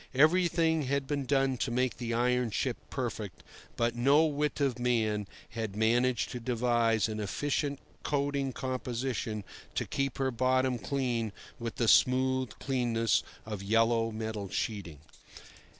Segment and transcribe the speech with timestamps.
[0.15, 3.43] Everything had been done to make the iron ship perfect,
[3.77, 9.43] but no wit of man had managed to devise an efficient coating composition
[9.75, 14.97] to keep her bottom clean with the smooth cleanness of yellow metal sheeting.